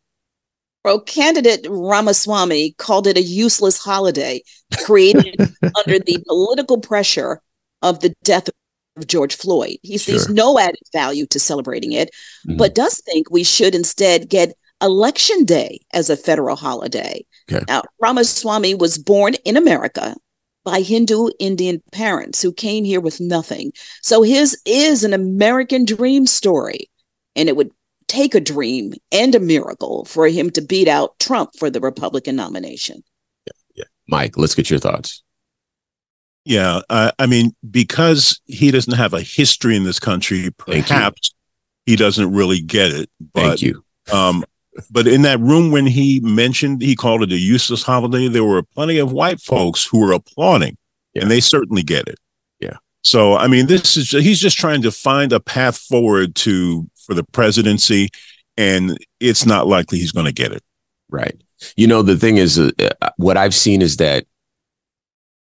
Well, 0.84 1.00
candidate 1.00 1.66
Ramaswamy 1.68 2.74
called 2.78 3.06
it 3.08 3.16
a 3.16 3.22
useless 3.22 3.78
holiday 3.78 4.42
created 4.84 5.34
under 5.78 5.98
the 5.98 6.22
political 6.26 6.78
pressure 6.78 7.42
of 7.82 8.00
the 8.00 8.14
death 8.22 8.48
of 8.96 9.06
George 9.06 9.34
Floyd. 9.34 9.78
He 9.82 9.98
sees 9.98 10.24
sure. 10.24 10.34
no 10.34 10.58
added 10.58 10.80
value 10.92 11.26
to 11.26 11.40
celebrating 11.40 11.92
it, 11.92 12.10
mm-hmm. 12.46 12.56
but 12.56 12.74
does 12.74 13.00
think 13.00 13.30
we 13.30 13.42
should 13.42 13.74
instead 13.74 14.28
get 14.28 14.54
Election 14.80 15.44
Day 15.44 15.80
as 15.92 16.10
a 16.10 16.16
federal 16.16 16.56
holiday. 16.56 17.24
Okay. 17.50 17.64
Now, 17.68 17.82
Ramaswamy 18.00 18.74
was 18.74 18.98
born 18.98 19.34
in 19.44 19.56
America 19.56 20.14
by 20.64 20.80
Hindu 20.80 21.30
Indian 21.38 21.82
parents 21.92 22.42
who 22.42 22.52
came 22.52 22.84
here 22.84 23.00
with 23.00 23.20
nothing. 23.20 23.72
So 24.02 24.22
his 24.22 24.60
is 24.66 25.02
an 25.02 25.14
American 25.14 25.84
dream 25.84 26.26
story. 26.26 26.90
And 27.34 27.48
it 27.48 27.56
would 27.56 27.70
take 28.08 28.34
a 28.34 28.40
dream 28.40 28.94
and 29.12 29.34
a 29.34 29.40
miracle 29.40 30.04
for 30.06 30.26
him 30.28 30.50
to 30.50 30.60
beat 30.60 30.88
out 30.88 31.18
Trump 31.18 31.50
for 31.58 31.70
the 31.70 31.80
Republican 31.80 32.36
nomination. 32.36 33.02
Yeah. 33.46 33.52
yeah. 33.76 33.84
Mike, 34.08 34.36
let's 34.36 34.54
get 34.54 34.70
your 34.70 34.78
thoughts. 34.78 35.22
Yeah. 36.44 36.80
Uh, 36.88 37.12
I 37.18 37.26
mean, 37.26 37.54
because 37.70 38.40
he 38.46 38.70
doesn't 38.70 38.94
have 38.94 39.14
a 39.14 39.20
history 39.20 39.76
in 39.76 39.84
this 39.84 40.00
country, 40.00 40.50
perhaps 40.56 41.34
he 41.86 41.96
doesn't 41.96 42.32
really 42.32 42.60
get 42.60 42.92
it. 42.92 43.10
But, 43.32 43.42
Thank 43.42 43.62
you. 43.62 43.84
Um, 44.12 44.44
but 44.90 45.06
in 45.06 45.22
that 45.22 45.40
room 45.40 45.70
when 45.70 45.86
he 45.86 46.20
mentioned 46.20 46.82
he 46.82 46.94
called 46.94 47.22
it 47.22 47.32
a 47.32 47.38
useless 47.38 47.82
holiday, 47.82 48.28
there 48.28 48.44
were 48.44 48.62
plenty 48.62 48.98
of 48.98 49.12
white 49.12 49.40
folks 49.40 49.84
who 49.84 50.00
were 50.00 50.12
applauding, 50.12 50.76
yeah. 51.14 51.22
and 51.22 51.30
they 51.30 51.40
certainly 51.40 51.82
get 51.82 52.08
it. 52.08 52.18
Yeah. 52.60 52.76
So 53.02 53.36
I 53.36 53.46
mean, 53.46 53.66
this 53.66 53.96
is 53.96 54.08
just, 54.08 54.24
he's 54.24 54.40
just 54.40 54.58
trying 54.58 54.82
to 54.82 54.90
find 54.90 55.32
a 55.32 55.40
path 55.40 55.78
forward 55.78 56.34
to 56.36 56.88
for 57.06 57.14
the 57.14 57.24
presidency, 57.24 58.08
and 58.56 58.98
it's 59.20 59.46
not 59.46 59.66
likely 59.66 59.98
he's 59.98 60.12
going 60.12 60.26
to 60.26 60.32
get 60.32 60.52
it. 60.52 60.62
Right. 61.08 61.40
You 61.76 61.86
know, 61.86 62.02
the 62.02 62.16
thing 62.16 62.36
is, 62.36 62.58
uh, 62.58 62.70
what 63.16 63.36
I've 63.36 63.54
seen 63.54 63.82
is 63.82 63.96
that 63.96 64.26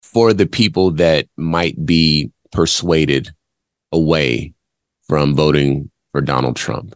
for 0.02 0.34
the 0.34 0.48
people 0.48 0.92
that 0.92 1.28
might 1.38 1.86
be 1.86 2.32
persuaded 2.52 3.34
away 3.92 4.54
from 5.08 5.36
voting 5.36 5.90
for 6.12 6.20
Donald 6.20 6.56
Trump, 6.56 6.96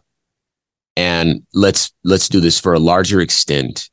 and 0.96 1.42
let's 1.52 1.92
let's 2.04 2.28
do 2.28 2.40
this 2.40 2.58
for 2.58 2.72
a 2.72 2.78
larger 2.78 3.20
extent. 3.20 3.90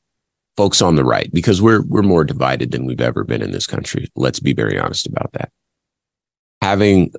Folks 0.55 0.83
on 0.83 0.95
the 0.95 1.03
right 1.03 1.33
because 1.33 1.63
we're 1.63 1.81
we're 1.81 2.03
more 2.03 2.23
divided 2.23 2.69
than 2.69 2.85
we've 2.85 3.01
ever 3.01 3.23
been 3.23 3.41
in 3.41 3.49
this 3.49 3.65
country. 3.65 4.07
Let's 4.15 4.39
be 4.39 4.53
very 4.53 4.77
honest 4.77 5.07
about 5.07 5.31
that. 5.33 5.51
Having 6.61 7.13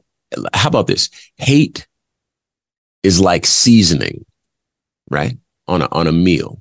how 0.52 0.68
about 0.68 0.86
this? 0.86 1.10
Hate 1.36 1.88
is 3.02 3.20
like 3.20 3.44
seasoning 3.44 4.24
right? 5.10 5.36
On 5.68 5.82
a 5.82 5.88
on 5.92 6.06
a 6.06 6.12
meal. 6.12 6.60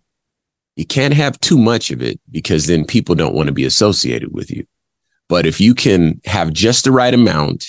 You 0.75 0.86
can't 0.86 1.13
have 1.13 1.39
too 1.39 1.58
much 1.58 1.92
of 1.92 2.01
it 2.01 2.20
because 2.32 2.65
then 2.65 2.86
people 2.86 3.15
don't 3.15 3.36
want 3.36 3.48
to 3.48 3.53
be 3.53 3.65
associated 3.65 4.34
with 4.34 4.50
you. 4.50 4.65
But 5.30 5.46
if 5.46 5.62
you 5.62 5.75
can 5.75 6.20
have 6.25 6.51
just 6.51 6.86
the 6.86 6.92
right 6.92 7.13
amount 7.13 7.68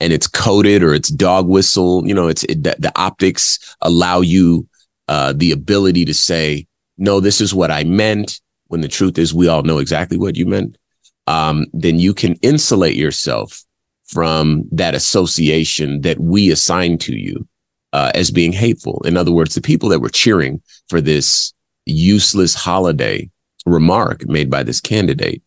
and 0.00 0.12
it's 0.12 0.28
coded 0.28 0.82
or 0.82 0.94
it's 0.94 1.08
dog 1.08 1.48
whistle 1.48 2.06
you 2.06 2.14
know 2.14 2.28
it's 2.28 2.44
it, 2.44 2.62
the, 2.62 2.76
the 2.78 2.92
optics 2.96 3.76
allow 3.80 4.20
you 4.20 4.68
uh, 5.08 5.32
the 5.36 5.52
ability 5.52 6.04
to 6.04 6.14
say, 6.14 6.66
no, 6.96 7.20
this 7.20 7.40
is 7.40 7.54
what 7.54 7.70
I 7.70 7.84
meant, 7.84 8.40
when 8.66 8.80
the 8.82 8.88
truth 8.88 9.18
is 9.18 9.32
we 9.32 9.48
all 9.48 9.62
know 9.62 9.78
exactly 9.78 10.18
what 10.18 10.36
you 10.36 10.46
meant, 10.46 10.76
um, 11.26 11.66
then 11.72 11.98
you 11.98 12.14
can 12.14 12.34
insulate 12.36 12.96
yourself 12.96 13.64
from 14.06 14.64
that 14.72 14.94
association 14.94 16.00
that 16.02 16.18
we 16.18 16.50
assign 16.50 16.98
to 16.98 17.16
you 17.16 17.46
uh, 17.92 18.10
as 18.14 18.30
being 18.30 18.52
hateful. 18.52 19.02
In 19.04 19.16
other 19.16 19.32
words, 19.32 19.54
the 19.54 19.60
people 19.60 19.88
that 19.90 20.00
were 20.00 20.08
cheering 20.08 20.62
for 20.88 21.00
this 21.00 21.52
useless 21.86 22.54
holiday 22.54 23.28
remark 23.66 24.26
made 24.26 24.50
by 24.50 24.62
this 24.62 24.80
candidate, 24.80 25.42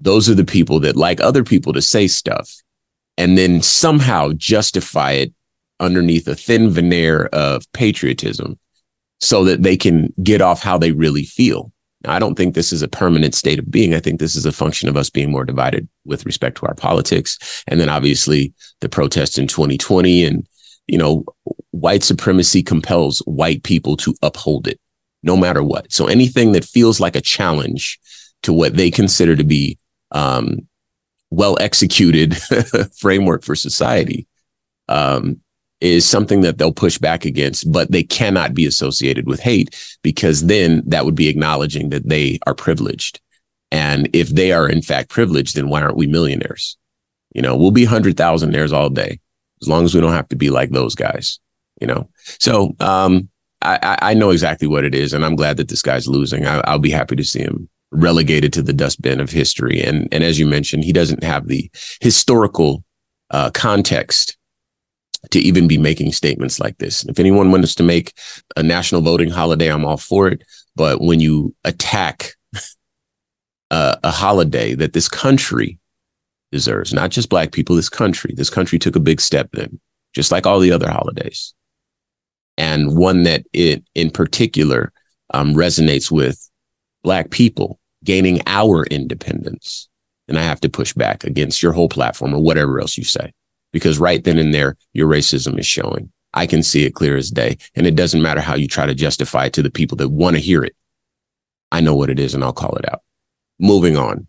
those 0.00 0.28
are 0.28 0.34
the 0.34 0.44
people 0.44 0.80
that 0.80 0.96
like 0.96 1.20
other 1.20 1.44
people 1.44 1.72
to 1.72 1.82
say 1.82 2.06
stuff 2.06 2.50
and 3.16 3.36
then 3.36 3.62
somehow 3.62 4.32
justify 4.36 5.12
it 5.12 5.32
underneath 5.80 6.26
a 6.28 6.34
thin 6.34 6.70
veneer 6.70 7.26
of 7.26 7.70
patriotism 7.72 8.58
so 9.20 9.44
that 9.44 9.62
they 9.62 9.76
can 9.76 10.12
get 10.22 10.40
off 10.40 10.62
how 10.62 10.78
they 10.78 10.92
really 10.92 11.24
feel. 11.24 11.72
Now, 12.04 12.12
I 12.12 12.18
don't 12.18 12.34
think 12.34 12.54
this 12.54 12.72
is 12.72 12.82
a 12.82 12.88
permanent 12.88 13.34
state 13.34 13.58
of 13.58 13.70
being. 13.70 13.94
I 13.94 14.00
think 14.00 14.20
this 14.20 14.36
is 14.36 14.46
a 14.46 14.52
function 14.52 14.88
of 14.88 14.96
us 14.96 15.10
being 15.10 15.30
more 15.30 15.44
divided 15.44 15.88
with 16.04 16.26
respect 16.26 16.58
to 16.58 16.66
our 16.66 16.74
politics. 16.74 17.64
And 17.66 17.80
then 17.80 17.88
obviously 17.88 18.52
the 18.80 18.88
protests 18.88 19.38
in 19.38 19.46
2020 19.46 20.24
and, 20.24 20.46
you 20.86 20.98
know, 20.98 21.24
white 21.70 22.04
supremacy 22.04 22.62
compels 22.62 23.20
white 23.20 23.62
people 23.62 23.96
to 23.98 24.14
uphold 24.22 24.68
it 24.68 24.78
no 25.22 25.36
matter 25.36 25.62
what. 25.62 25.92
So 25.92 26.06
anything 26.06 26.52
that 26.52 26.64
feels 26.64 27.00
like 27.00 27.16
a 27.16 27.20
challenge 27.20 27.98
to 28.42 28.52
what 28.52 28.76
they 28.76 28.90
consider 28.90 29.34
to 29.34 29.44
be 29.44 29.78
um, 30.12 30.68
well 31.30 31.56
executed 31.60 32.36
framework 32.96 33.42
for 33.42 33.56
society 33.56 34.28
um, 34.88 35.40
is 35.80 36.08
something 36.08 36.40
that 36.40 36.58
they'll 36.58 36.72
push 36.72 36.98
back 36.98 37.24
against, 37.24 37.70
but 37.70 37.90
they 37.90 38.02
cannot 38.02 38.54
be 38.54 38.66
associated 38.66 39.26
with 39.26 39.40
hate 39.40 39.98
because 40.02 40.46
then 40.46 40.82
that 40.86 41.04
would 41.04 41.14
be 41.14 41.28
acknowledging 41.28 41.90
that 41.90 42.08
they 42.08 42.38
are 42.46 42.54
privileged. 42.54 43.20
And 43.70 44.08
if 44.12 44.28
they 44.30 44.52
are 44.52 44.68
in 44.68 44.82
fact 44.82 45.10
privileged, 45.10 45.54
then 45.54 45.68
why 45.68 45.82
aren't 45.82 45.96
we 45.96 46.06
millionaires? 46.06 46.76
You 47.34 47.42
know, 47.42 47.56
we'll 47.56 47.72
be 47.72 47.84
hundred 47.84 48.16
thousandaires 48.16 48.72
all 48.72 48.88
day 48.88 49.20
as 49.60 49.68
long 49.68 49.84
as 49.84 49.94
we 49.94 50.00
don't 50.00 50.12
have 50.12 50.28
to 50.28 50.36
be 50.36 50.50
like 50.50 50.70
those 50.70 50.94
guys. 50.94 51.38
You 51.80 51.86
know, 51.86 52.08
so 52.38 52.74
um, 52.80 53.28
I, 53.60 53.98
I 54.00 54.14
know 54.14 54.30
exactly 54.30 54.66
what 54.66 54.84
it 54.84 54.94
is, 54.94 55.12
and 55.12 55.24
I'm 55.24 55.36
glad 55.36 55.58
that 55.58 55.68
this 55.68 55.82
guy's 55.82 56.08
losing. 56.08 56.46
I, 56.46 56.72
will 56.72 56.78
be 56.78 56.90
happy 56.90 57.16
to 57.16 57.24
see 57.24 57.40
him 57.40 57.68
relegated 57.90 58.52
to 58.54 58.62
the 58.62 58.72
dustbin 58.72 59.20
of 59.20 59.30
history. 59.30 59.82
And 59.82 60.08
and 60.12 60.24
as 60.24 60.38
you 60.38 60.46
mentioned, 60.46 60.84
he 60.84 60.92
doesn't 60.92 61.22
have 61.22 61.48
the 61.48 61.70
historical 62.00 62.84
uh, 63.30 63.50
context 63.50 64.35
to 65.30 65.38
even 65.38 65.68
be 65.68 65.78
making 65.78 66.12
statements 66.12 66.60
like 66.60 66.78
this. 66.78 67.04
If 67.04 67.18
anyone 67.18 67.50
wants 67.50 67.74
to 67.76 67.82
make 67.82 68.12
a 68.56 68.62
national 68.62 69.00
voting 69.02 69.30
holiday, 69.30 69.70
I'm 69.70 69.84
all 69.84 69.96
for 69.96 70.28
it. 70.28 70.42
But 70.74 71.00
when 71.00 71.20
you 71.20 71.54
attack 71.64 72.34
uh, 73.70 73.96
a 74.02 74.10
holiday 74.10 74.74
that 74.74 74.92
this 74.92 75.08
country 75.08 75.78
deserves, 76.52 76.92
not 76.92 77.10
just 77.10 77.28
black 77.28 77.52
people, 77.52 77.76
this 77.76 77.88
country, 77.88 78.32
this 78.36 78.50
country 78.50 78.78
took 78.78 78.96
a 78.96 79.00
big 79.00 79.20
step 79.20 79.48
then, 79.52 79.80
just 80.14 80.30
like 80.30 80.46
all 80.46 80.60
the 80.60 80.72
other 80.72 80.90
holidays. 80.90 81.54
And 82.58 82.96
one 82.96 83.24
that 83.24 83.44
it 83.52 83.84
in 83.94 84.10
particular 84.10 84.92
um, 85.34 85.54
resonates 85.54 86.10
with 86.10 86.48
black 87.02 87.30
people 87.30 87.78
gaining 88.04 88.40
our 88.46 88.84
independence. 88.86 89.88
And 90.28 90.38
I 90.38 90.42
have 90.42 90.60
to 90.62 90.68
push 90.68 90.92
back 90.92 91.24
against 91.24 91.62
your 91.62 91.72
whole 91.72 91.88
platform 91.88 92.34
or 92.34 92.40
whatever 92.40 92.80
else 92.80 92.96
you 92.96 93.04
say, 93.04 93.32
because 93.76 93.98
right 93.98 94.24
then 94.24 94.38
and 94.38 94.54
there, 94.54 94.74
your 94.94 95.06
racism 95.06 95.58
is 95.58 95.66
showing. 95.66 96.10
I 96.32 96.46
can 96.46 96.62
see 96.62 96.86
it 96.86 96.94
clear 96.94 97.14
as 97.14 97.30
day. 97.30 97.58
And 97.74 97.86
it 97.86 97.94
doesn't 97.94 98.22
matter 98.22 98.40
how 98.40 98.54
you 98.54 98.66
try 98.66 98.86
to 98.86 98.94
justify 98.94 99.44
it 99.44 99.52
to 99.52 99.62
the 99.62 99.70
people 99.70 99.98
that 99.98 100.08
want 100.08 100.34
to 100.34 100.40
hear 100.40 100.64
it. 100.64 100.74
I 101.70 101.82
know 101.82 101.94
what 101.94 102.08
it 102.08 102.18
is 102.18 102.32
and 102.32 102.42
I'll 102.42 102.54
call 102.54 102.74
it 102.76 102.90
out. 102.90 103.02
Moving 103.60 103.98
on. 103.98 104.26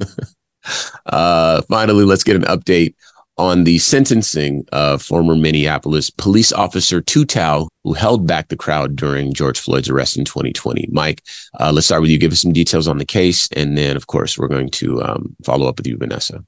uh, 1.06 1.62
finally, 1.62 2.04
let's 2.04 2.24
get 2.24 2.36
an 2.36 2.42
update 2.42 2.94
on 3.38 3.64
the 3.64 3.78
sentencing 3.78 4.66
of 4.70 5.00
former 5.00 5.34
Minneapolis 5.34 6.10
police 6.10 6.52
officer 6.52 7.00
Tou 7.00 7.24
Thao, 7.24 7.68
who 7.84 7.94
held 7.94 8.26
back 8.26 8.48
the 8.48 8.56
crowd 8.56 8.96
during 8.96 9.32
George 9.32 9.58
Floyd's 9.58 9.88
arrest 9.88 10.18
in 10.18 10.26
2020. 10.26 10.90
Mike, 10.92 11.22
uh, 11.58 11.72
let's 11.72 11.86
start 11.86 12.02
with 12.02 12.10
you. 12.10 12.18
Give 12.18 12.32
us 12.32 12.42
some 12.42 12.52
details 12.52 12.86
on 12.86 12.98
the 12.98 13.06
case. 13.06 13.48
And 13.56 13.78
then, 13.78 13.96
of 13.96 14.08
course, 14.08 14.36
we're 14.36 14.48
going 14.48 14.68
to 14.72 15.02
um, 15.02 15.34
follow 15.42 15.66
up 15.68 15.78
with 15.78 15.86
you, 15.86 15.96
Vanessa. 15.96 16.44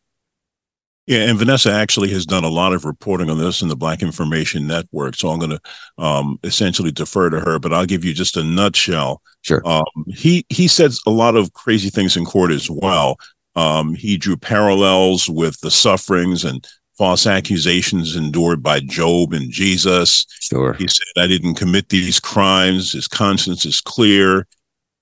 Yeah, 1.07 1.29
and 1.29 1.37
Vanessa 1.37 1.73
actually 1.73 2.11
has 2.11 2.25
done 2.25 2.45
a 2.45 2.49
lot 2.49 2.73
of 2.73 2.85
reporting 2.85 3.29
on 3.29 3.39
this 3.39 3.61
in 3.61 3.69
the 3.69 3.77
Black 3.77 4.03
Information 4.03 4.69
Network. 4.69 5.17
So 5.17 5.31
I'm 5.31 5.41
going 5.41 5.51
to 5.51 5.61
um, 5.99 6.39
essentially 6.45 6.93
defer 6.93 7.29
to 7.29 7.41
her, 7.41 7.59
but 7.59 7.73
I'll 7.73 7.87
give 7.87 8.05
you 8.05 8.15
just 8.15 8.37
a 8.37 8.45
nutshell. 8.45 9.21
Sure. 9.43 9.61
Um, 9.67 9.83
he 10.07 10.47
he 10.49 10.69
said 10.69 10.93
a 11.05 11.11
lot 11.11 11.35
of 11.35 11.53
crazy 11.55 11.91
things 11.91 12.17
in 12.17 12.25
court 12.25 12.53
as 12.53 12.71
well. 12.71 13.17
Um, 13.57 13.95
he 13.95 14.17
drew 14.17 14.37
parallels 14.37 15.29
with 15.29 15.61
the 15.61 15.71
sufferings 15.71 16.45
and 16.45 16.67
false 16.97 17.27
accusations 17.27 18.15
endured 18.15 18.63
by 18.63 18.79
Job 18.79 19.33
and 19.33 19.51
Jesus. 19.51 20.25
Sure. 20.41 20.75
He 20.75 20.87
said, 20.87 21.07
I 21.17 21.27
didn't 21.27 21.55
commit 21.55 21.89
these 21.89 22.21
crimes. 22.21 22.93
His 22.93 23.09
conscience 23.09 23.65
is 23.67 23.81
clear. 23.81 24.47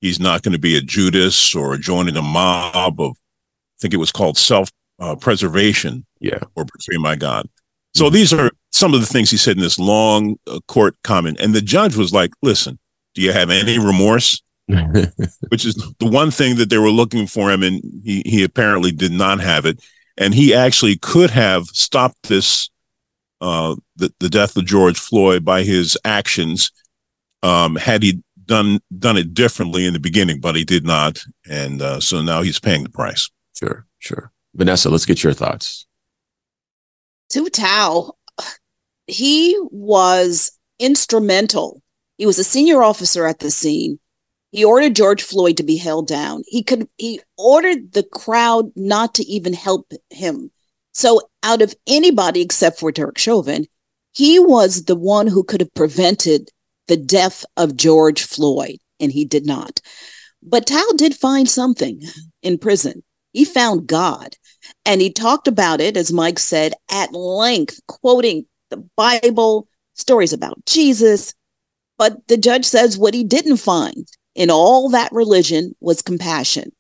He's 0.01 0.19
not 0.19 0.43
going 0.43 0.53
to 0.53 0.59
be 0.59 0.77
a 0.77 0.81
Judas 0.81 1.55
or 1.55 1.77
joining 1.77 2.17
a 2.17 2.23
mob 2.23 3.01
of, 3.01 3.13
I 3.13 3.77
think 3.81 3.93
it 3.93 3.99
was 3.99 4.13
called 4.13 4.39
self 4.39 4.71
uh, 5.01 5.17
preservation. 5.17 6.07
Yeah. 6.21 6.41
Or 6.55 6.65
betray 6.65 6.99
my 6.99 7.17
God. 7.17 7.49
So 7.95 8.05
mm-hmm. 8.05 8.15
these 8.15 8.33
are 8.33 8.51
some 8.71 8.95
of 8.95 9.01
the 9.01 9.07
things 9.07 9.31
he 9.31 9.37
said 9.37 9.57
in 9.57 9.63
this 9.63 9.79
long 9.79 10.37
uh, 10.47 10.61
court 10.69 10.97
comment. 11.03 11.41
And 11.41 11.55
the 11.55 11.61
judge 11.61 11.97
was 11.97 12.13
like, 12.13 12.31
listen, 12.43 12.79
do 13.15 13.23
you 13.23 13.33
have 13.33 13.51
any 13.51 13.79
remorse? 13.79 14.43
Which 15.49 15.65
is 15.65 15.75
the 15.99 16.07
one 16.07 16.31
thing 16.31 16.57
that 16.57 16.71
they 16.71 16.79
were 16.79 16.91
looking 16.91 17.27
for 17.27 17.51
him. 17.51 17.65
And 17.65 17.83
he, 18.05 18.23
he 18.25 18.45
apparently 18.45 18.93
did 18.93 19.11
not 19.11 19.41
have 19.41 19.67
it 19.67 19.83
and 20.21 20.35
he 20.35 20.55
actually 20.55 20.97
could 20.99 21.31
have 21.31 21.67
stopped 21.69 22.29
this 22.29 22.71
uh, 23.41 23.75
the, 23.97 24.13
the 24.21 24.29
death 24.29 24.55
of 24.57 24.67
George 24.67 24.99
Floyd 24.99 25.45
by 25.45 25.63
his 25.63 25.97
actions 26.05 26.71
um, 27.43 27.75
had 27.77 28.03
he 28.03 28.23
done 28.45 28.81
done 28.99 29.17
it 29.17 29.33
differently 29.33 29.87
in 29.87 29.95
the 29.95 29.99
beginning, 29.99 30.41
but 30.41 30.55
he 30.55 30.65
did 30.65 30.85
not, 30.85 31.25
and 31.49 31.81
uh, 31.81 31.99
so 32.01 32.21
now 32.21 32.43
he's 32.43 32.61
paying 32.61 32.83
the 32.83 32.91
price. 32.91 33.31
Sure, 33.59 33.87
sure. 33.99 34.31
Vanessa, 34.55 34.91
let's 34.91 35.07
get 35.07 35.23
your 35.23 35.33
thoughts. 35.33 35.87
Tou 37.31 37.49
Thao, 37.49 38.13
he 39.07 39.57
was 39.71 40.53
instrumental. 40.79 41.83
He 42.19 42.27
was 42.27 42.39
a 42.39 42.45
senior 42.45 42.83
officer 42.83 43.27
at 43.27 43.39
the 43.39 43.51
scene. 43.51 43.99
He 44.53 44.65
ordered 44.65 44.97
George 44.97 45.23
Floyd 45.23 45.57
to 45.59 45.63
be 45.63 45.77
held 45.77 46.09
down. 46.09 46.43
He 46.47 46.63
could 46.63 46.89
he 46.99 47.21
ordered 47.39 47.93
the 47.93 48.03
crowd 48.03 48.73
not 48.75 49.15
to 49.15 49.25
even 49.25 49.53
help 49.53 49.93
him. 50.11 50.51
So 50.93 51.21
out 51.45 51.63
of 51.63 51.75
anybody 51.87 52.41
except 52.41 52.81
for 52.81 52.91
Derek 52.91 53.17
Chauvin, 53.17 53.67
he 54.13 54.41
was 54.41 54.85
the 54.85 54.97
one 54.97 55.29
who 55.29 55.45
could 55.45 55.61
have 55.61 55.73
prevented 55.75 56.51
the 56.89 56.97
death 56.97 57.45
of 57.57 57.77
George 57.77 58.25
Floyd, 58.25 58.79
and 58.99 59.13
he 59.13 59.25
did 59.25 59.47
not. 59.47 59.81
But 60.43 60.67
Thao 60.67 60.97
did 60.97 61.15
find 61.15 61.49
something 61.49 62.03
in 62.43 62.59
prison. 62.59 63.05
He 63.33 63.45
found 63.45 63.87
God. 63.87 64.37
And 64.85 65.01
he 65.01 65.13
talked 65.13 65.49
about 65.49 65.81
it, 65.81 65.97
as 65.97 66.13
Mike 66.13 66.39
said, 66.39 66.75
at 66.91 67.13
length, 67.13 67.81
quoting 67.87 68.47
the 68.71 68.85
Bible, 68.97 69.69
stories 69.95 70.33
about 70.33 70.65
Jesus. 70.67 71.35
But 71.99 72.27
the 72.29 72.37
judge 72.37 72.65
says 72.65 72.99
what 72.99 73.15
he 73.15 73.25
didn't 73.25 73.59
find 73.59 74.07
in 74.35 74.51
all 74.51 74.89
that 74.91 75.13
religion 75.13 75.75
was 75.81 76.03
compassion. 76.03 76.73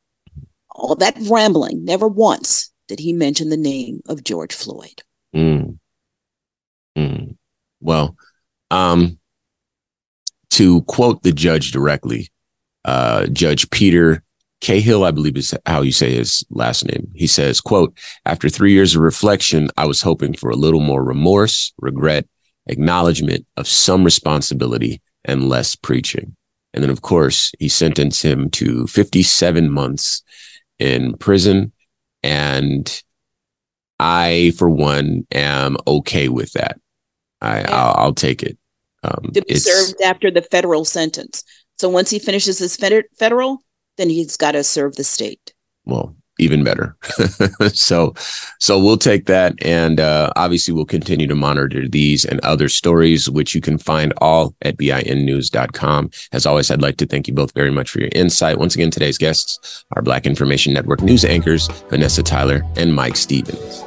All 0.71 0.95
that 0.97 1.17
rambling, 1.29 1.85
never 1.85 2.09
once 2.09 2.73
did 2.89 3.01
he 3.01 3.13
mention 3.13 3.51
the 3.51 3.57
name 3.57 4.01
of 4.09 4.25
George 4.25 4.55
Floyd. 4.55 5.03
Mm. 5.35 5.79
Mm. 6.97 7.37
Well, 7.81 8.17
um, 8.71 9.19
to 10.51 10.83
quote 10.83 11.23
the 11.23 11.33
judge 11.33 11.71
directly, 11.73 12.31
uh, 12.85 13.27
Judge 13.27 13.69
Peter 13.71 14.23
Cahill, 14.61 15.05
I 15.05 15.11
believe 15.11 15.37
is 15.37 15.55
how 15.67 15.81
you 15.83 15.93
say 15.93 16.15
his 16.15 16.45
last 16.51 16.85
name. 16.85 17.11
He 17.15 17.27
says, 17.27 17.61
quote, 17.61 17.97
after 18.27 18.49
three 18.49 18.73
years 18.73 18.95
of 18.95 19.03
reflection, 19.03 19.71
I 19.77 19.87
was 19.87 20.03
hoping 20.03 20.35
for 20.35 20.51
a 20.51 20.57
little 20.57 20.81
more 20.81 21.03
remorse, 21.03 21.73
regret, 21.79 22.27
acknowledgement 22.67 23.47
of 23.57 23.67
some 23.67 24.05
responsibility 24.05 25.01
and 25.25 25.49
less 25.49 25.75
preaching. 25.75 26.37
And 26.73 26.83
then, 26.85 26.91
of 26.91 27.03
course, 27.03 27.53
he 27.59 27.69
sentenced 27.69 28.23
him 28.23 28.51
to 28.51 28.87
57 28.87 29.71
months 29.71 30.23
in 30.79 31.17
prison. 31.17 31.73
And 32.23 33.03
I, 33.99 34.53
for 34.57 34.69
one, 34.69 35.27
am 35.33 35.77
okay 35.87 36.29
with 36.29 36.53
that. 36.53 36.79
I, 37.41 37.61
yeah. 37.61 37.75
I'll, 37.75 38.05
I'll, 38.05 38.15
take 38.15 38.43
it. 38.43 38.59
Um, 39.03 39.31
to 39.33 39.43
be 39.43 39.55
served 39.55 40.01
after 40.03 40.31
the 40.31 40.43
federal 40.43 40.85
sentence. 40.85 41.43
So 41.79 41.89
once 41.89 42.11
he 42.11 42.19
finishes 42.19 42.59
his 42.59 42.77
federal, 42.77 43.65
then 44.01 44.11
he's 44.11 44.37
got 44.37 44.53
to 44.53 44.65
serve 44.65 44.97
the 44.97 45.05
state. 45.05 45.53
Well, 45.85 46.17
even 46.39 46.65
better. 46.65 46.97
so, 47.73 48.15
so 48.59 48.83
we'll 48.83 48.97
take 48.97 49.27
that, 49.27 49.55
and 49.63 50.01
uh, 50.01 50.33
obviously 50.37 50.73
we'll 50.73 50.87
continue 50.87 51.27
to 51.27 51.35
monitor 51.35 51.87
these 51.87 52.25
and 52.25 52.41
other 52.41 52.69
stories, 52.69 53.29
which 53.29 53.55
you 53.55 53.61
can 53.61 53.77
find 53.79 54.13
all 54.19 54.55
at 54.63 54.79
binnews.com. 54.79 56.11
As 56.33 56.47
always, 56.47 56.71
I'd 56.71 56.81
like 56.81 56.97
to 56.97 57.07
thank 57.07 57.29
you 57.29 57.35
both 57.35 57.53
very 57.53 57.71
much 57.71 57.91
for 57.91 58.01
your 58.01 58.09
insight. 58.13 58.59
Once 58.59 58.75
again, 58.75 58.91
today's 58.91 59.19
guests 59.19 59.85
are 59.93 60.03
Black 60.03 60.27
Information 60.27 60.73
Network 60.73 61.03
news 61.03 61.25
anchors 61.25 61.69
Vanessa 61.91 62.23
Tyler 62.23 62.63
and 62.77 62.95
Mike 62.95 63.17
Stevens. 63.17 63.85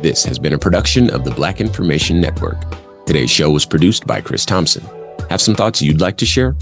This 0.00 0.24
has 0.24 0.38
been 0.38 0.52
a 0.52 0.58
production 0.58 1.10
of 1.10 1.24
the 1.24 1.30
Black 1.30 1.60
Information 1.60 2.20
Network. 2.20 2.58
Today's 3.06 3.30
show 3.30 3.50
was 3.50 3.64
produced 3.64 4.06
by 4.06 4.20
Chris 4.20 4.44
Thompson. 4.44 4.84
Have 5.30 5.40
some 5.40 5.54
thoughts 5.54 5.82
you'd 5.82 6.00
like 6.00 6.16
to 6.18 6.26
share? 6.26 6.56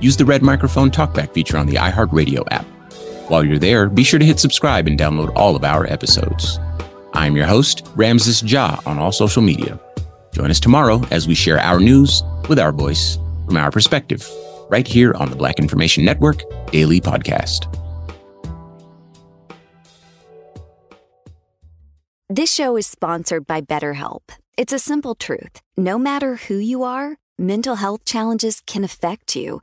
Use 0.00 0.16
the 0.16 0.24
red 0.24 0.42
microphone 0.42 0.90
talkback 0.90 1.32
feature 1.32 1.56
on 1.56 1.66
the 1.66 1.74
iHeartRadio 1.74 2.44
app 2.50 2.66
while 3.28 3.44
you're 3.44 3.58
there, 3.58 3.88
be 3.88 4.04
sure 4.04 4.18
to 4.18 4.24
hit 4.24 4.38
subscribe 4.38 4.86
and 4.86 4.98
download 4.98 5.32
all 5.34 5.56
of 5.56 5.64
our 5.64 5.90
episodes. 5.90 6.60
I'm 7.12 7.36
your 7.36 7.46
host, 7.46 7.88
Ramses 7.96 8.42
Ja, 8.42 8.80
on 8.86 8.98
all 8.98 9.12
social 9.12 9.42
media. 9.42 9.80
Join 10.32 10.50
us 10.50 10.60
tomorrow 10.60 11.02
as 11.10 11.26
we 11.26 11.34
share 11.34 11.58
our 11.58 11.80
news 11.80 12.22
with 12.48 12.58
our 12.58 12.72
voice 12.72 13.18
from 13.46 13.56
our 13.56 13.70
perspective, 13.70 14.28
right 14.68 14.86
here 14.86 15.14
on 15.14 15.30
the 15.30 15.36
Black 15.36 15.58
Information 15.58 16.04
Network 16.04 16.42
Daily 16.70 17.00
Podcast. 17.00 17.72
This 22.28 22.52
show 22.52 22.76
is 22.76 22.86
sponsored 22.86 23.46
by 23.46 23.60
BetterHelp. 23.60 24.22
It's 24.58 24.72
a 24.72 24.78
simple 24.78 25.14
truth. 25.14 25.60
No 25.76 25.96
matter 25.98 26.36
who 26.36 26.56
you 26.56 26.82
are, 26.82 27.16
mental 27.38 27.76
health 27.76 28.04
challenges 28.04 28.60
can 28.66 28.84
affect 28.84 29.36
you 29.36 29.62